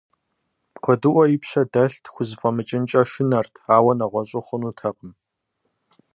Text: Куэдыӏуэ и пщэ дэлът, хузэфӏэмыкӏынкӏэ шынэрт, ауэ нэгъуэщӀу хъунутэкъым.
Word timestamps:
Куэдыӏуэ 0.83 1.23
и 1.35 1.37
пщэ 1.41 1.61
дэлът, 1.71 2.03
хузэфӏэмыкӏынкӏэ 2.13 3.01
шынэрт, 3.11 3.53
ауэ 3.75 3.91
нэгъуэщӀу 3.99 4.45
хъунутэкъым. 4.45 5.11